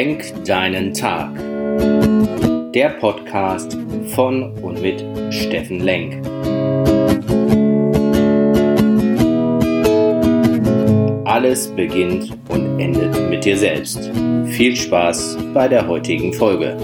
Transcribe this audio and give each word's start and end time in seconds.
Lenk 0.00 0.46
deinen 0.46 0.94
Tag. 0.94 1.30
Der 2.72 2.88
Podcast 3.00 3.76
von 4.14 4.54
und 4.62 4.80
mit 4.80 5.04
Steffen 5.30 5.80
Lenk. 5.80 6.26
Alles 11.26 11.68
beginnt 11.76 12.34
und 12.48 12.80
endet 12.80 13.28
mit 13.28 13.44
dir 13.44 13.58
selbst. 13.58 14.10
Viel 14.46 14.74
Spaß 14.74 15.36
bei 15.52 15.68
der 15.68 15.86
heutigen 15.86 16.32
Folge. 16.32 16.78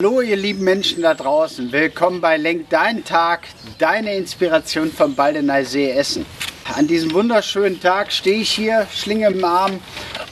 Hallo 0.00 0.20
ihr 0.20 0.36
lieben 0.36 0.62
Menschen 0.62 1.02
da 1.02 1.12
draußen, 1.12 1.72
willkommen 1.72 2.20
bei 2.20 2.36
Lenk 2.36 2.70
deinen 2.70 3.04
Tag, 3.04 3.48
deine 3.80 4.14
Inspiration 4.14 4.92
vom 4.92 5.16
Baldenei 5.16 5.64
See 5.64 5.90
Essen. 5.90 6.24
An 6.72 6.86
diesem 6.86 7.12
wunderschönen 7.12 7.80
Tag 7.80 8.12
stehe 8.12 8.42
ich 8.42 8.50
hier, 8.52 8.86
Schlinge 8.92 9.26
im 9.26 9.44
Arm 9.44 9.80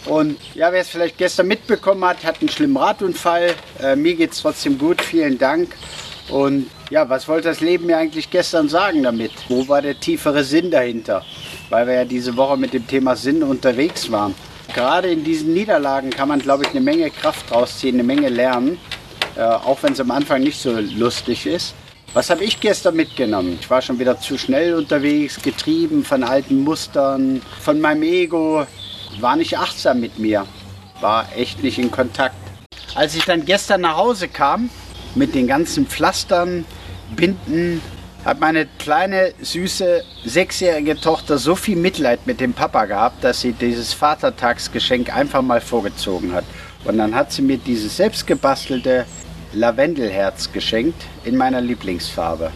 und 0.07 0.39
ja, 0.55 0.71
wer 0.71 0.83
es 0.83 0.89
vielleicht 0.89 1.17
gestern 1.17 1.49
mitbekommen 1.49 2.05
hat, 2.05 2.25
hat 2.25 2.41
einen 2.41 2.51
schlimmen 2.51 2.77
Radunfall. 2.77 3.55
Äh, 3.83 3.97
mir 3.97 4.15
geht 4.15 4.33
es 4.33 4.41
trotzdem 4.41 4.79
gut, 4.79 5.01
vielen 5.01 5.39
Dank. 5.39 5.75
Und 6.29 6.71
ja, 6.91 7.09
was 7.09 7.29
wollte 7.29 7.49
das 7.49 7.61
Leben 7.61 7.87
mir 7.87 7.97
eigentlich 7.97 8.31
gestern 8.31 8.69
sagen 8.69 9.03
damit? 9.03 9.33
Wo 9.49 9.67
war 9.69 9.83
der 9.83 9.99
tiefere 9.99 10.45
Sinn 10.45 10.71
dahinter? 10.71 11.25
Weil 11.71 11.87
wir 11.87 11.95
ja 11.95 12.05
diese 12.05 12.37
Woche 12.37 12.57
mit 12.57 12.73
dem 12.73 12.87
Thema 12.87 13.17
Sinn 13.17 13.43
unterwegs 13.43 14.11
waren. 14.11 14.35
Gerade 14.75 15.11
in 15.11 15.25
diesen 15.25 15.55
Niederlagen 15.55 16.11
kann 16.11 16.29
man, 16.29 16.41
glaube 16.41 16.65
ich, 16.65 16.71
eine 16.71 16.81
Menge 16.81 17.11
Kraft 17.11 17.53
rausziehen, 17.53 17.97
eine 17.97 18.03
Menge 18.03 18.29
lernen, 18.29 18.79
äh, 19.37 19.43
auch 19.43 19.83
wenn 19.83 19.93
es 19.93 20.01
am 20.01 20.11
Anfang 20.11 20.43
nicht 20.43 20.61
so 20.61 20.73
lustig 20.73 21.47
ist. 21.47 21.75
Was 22.13 22.31
habe 22.31 22.45
ich 22.45 22.61
gestern 22.61 22.97
mitgenommen? 22.97 23.59
Ich 23.61 23.69
war 23.69 23.83
schon 23.83 23.99
wieder 23.99 24.21
zu 24.21 24.39
schnell 24.39 24.75
unterwegs, 24.75 25.43
getrieben 25.43 26.05
von 26.05 26.23
alten 26.23 26.61
Mustern, 26.63 27.43
von 27.61 27.81
meinem 27.81 28.05
Ego, 28.05 28.67
war 29.21 29.37
nicht 29.37 29.59
achtsam 29.59 30.01
mit 30.01 30.19
mir, 30.19 30.47
war 31.01 31.27
echt 31.37 31.63
nicht 31.63 31.79
in 31.79 31.91
Kontakt. 31.91 32.37
Als 32.95 33.15
ich 33.15 33.25
dann 33.25 33.45
gestern 33.45 33.83
nach 33.83 33.97
Hause 33.97 34.29
kam, 34.29 34.71
mit 35.15 35.35
den 35.35 35.47
ganzen 35.47 35.87
Pflastern, 35.87 36.65
Binden, 37.15 37.81
hat 38.25 38.41
meine 38.41 38.67
kleine, 38.79 39.35
süße, 39.41 40.03
sechsjährige 40.25 40.99
Tochter 40.99 41.37
so 41.39 41.55
viel 41.55 41.77
Mitleid 41.77 42.27
mit 42.27 42.41
dem 42.41 42.55
Papa 42.55 42.87
gehabt, 42.87 43.23
dass 43.23 43.43
sie 43.43 43.53
dieses 43.53 43.93
Vatertagsgeschenk 43.93 45.15
einfach 45.15 45.43
mal 45.43 45.61
vorgezogen 45.61 46.33
hat. 46.33 46.45
Und 46.85 46.99
dann 46.99 47.15
hat 47.15 47.33
sie 47.33 47.43
mir 47.43 47.59
dieses 47.59 47.97
selbstgebastelte 47.97 49.05
Lavendelherz 49.53 50.53
geschenkt 50.53 51.03
in 51.25 51.37
meiner 51.37 51.61
Lieblingsfarbe. 51.61 52.51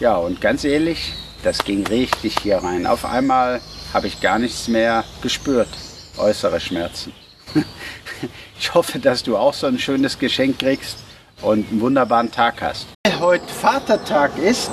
Ja, 0.00 0.16
und 0.16 0.40
ganz 0.40 0.64
ehrlich, 0.64 1.14
das 1.46 1.62
ging 1.62 1.86
richtig 1.86 2.40
hier 2.42 2.58
rein. 2.58 2.88
Auf 2.88 3.04
einmal 3.04 3.60
habe 3.94 4.08
ich 4.08 4.20
gar 4.20 4.40
nichts 4.40 4.66
mehr 4.66 5.04
gespürt 5.22 5.68
äußere 6.18 6.60
Schmerzen. 6.60 7.12
Ich 8.58 8.72
hoffe, 8.72 8.98
dass 8.98 9.22
du 9.22 9.36
auch 9.36 9.52
so 9.52 9.66
ein 9.66 9.78
schönes 9.78 10.18
Geschenk 10.18 10.60
kriegst 10.60 10.96
und 11.42 11.68
einen 11.70 11.80
wunderbaren 11.82 12.32
Tag 12.32 12.62
hast. 12.62 12.86
Heute 13.20 13.46
Vatertag 13.46 14.38
ist, 14.38 14.70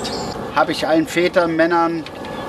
habe 0.54 0.72
ich 0.72 0.88
allen 0.88 1.06
Vätern, 1.06 1.54
Männern, 1.54 2.02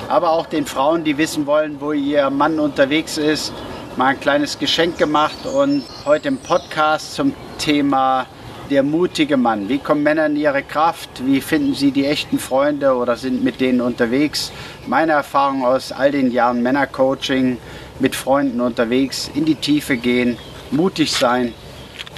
aber 0.08 0.30
auch 0.30 0.46
den 0.46 0.66
Frauen, 0.66 1.04
die 1.04 1.18
wissen 1.18 1.46
wollen, 1.46 1.82
wo 1.82 1.92
ihr 1.92 2.30
Mann 2.30 2.58
unterwegs 2.58 3.18
ist, 3.18 3.52
mal 3.98 4.08
ein 4.08 4.20
kleines 4.22 4.58
Geschenk 4.58 4.98
gemacht 4.98 5.46
und 5.46 5.84
heute 6.06 6.30
im 6.30 6.38
Podcast 6.38 7.16
zum 7.16 7.34
Thema 7.58 8.26
der 8.70 8.84
mutige 8.84 9.38
Mann. 9.38 9.70
Wie 9.70 9.78
kommen 9.78 10.04
Männer 10.04 10.26
in 10.26 10.36
ihre 10.36 10.64
Kraft? 10.64 11.10
Wie 11.26 11.42
finden 11.42 11.76
sie 11.76 11.92
die 11.92 12.06
echten 12.06 12.40
Freunde 12.40 12.96
oder 12.96 13.16
sind 13.16 13.44
mit 13.44 13.62
denen 13.62 13.82
unterwegs? 13.82 14.52
Meine 14.88 15.14
Erfahrung 15.14 15.66
aus 15.66 15.92
all 15.92 16.12
den 16.12 16.32
Jahren 16.32 16.62
Männercoaching, 16.62 17.58
mit 18.00 18.16
Freunden 18.16 18.62
unterwegs, 18.62 19.30
in 19.34 19.46
die 19.46 19.56
Tiefe 19.56 19.98
gehen, 19.98 20.38
mutig 20.72 21.12
sein, 21.12 21.54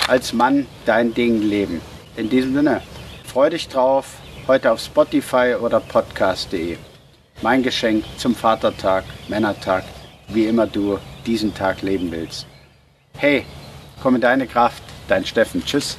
als 0.08 0.34
Mann 0.34 0.66
dein 0.86 1.14
Ding 1.14 1.42
leben. 1.42 1.82
In 2.16 2.30
diesem 2.30 2.54
Sinne, 2.54 2.82
freu 3.26 3.50
dich 3.50 3.68
drauf, 3.68 4.16
heute 4.48 4.72
auf 4.72 4.80
Spotify 4.80 5.56
oder 5.62 5.80
podcast.de. 5.80 6.78
Mein 7.42 7.62
Geschenk 7.62 8.04
zum 8.18 8.34
Vatertag, 8.34 9.04
Männertag, 9.28 9.84
wie 10.30 10.46
immer 10.46 10.66
du 10.66 10.98
diesen 11.26 11.54
Tag 11.54 11.82
leben 11.82 12.12
willst. 12.12 12.48
Hey, 13.18 13.46
komm 14.02 14.16
in 14.16 14.22
deine 14.22 14.48
Kraft, 14.48 14.82
dein 15.08 15.26
Steffen. 15.26 15.64
Tschüss. 15.64 15.98